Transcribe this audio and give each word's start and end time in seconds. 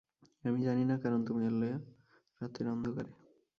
আমি 0.43 0.59
জানি 0.63 0.83
না, 0.85 0.95
কারণ 1.03 1.19
তুমি 1.27 1.41
এলে 1.47 1.69
রাতের 2.41 2.65
অন্ধকারে। 2.67 3.11